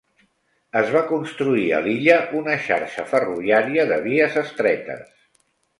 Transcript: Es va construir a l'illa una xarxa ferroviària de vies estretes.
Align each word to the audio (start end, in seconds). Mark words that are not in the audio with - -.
Es 0.81 0.87
va 0.95 1.03
construir 1.11 1.67
a 1.79 1.83
l'illa 1.89 2.17
una 2.41 2.57
xarxa 2.71 3.07
ferroviària 3.13 3.87
de 3.95 4.05
vies 4.09 4.45
estretes. 4.47 5.19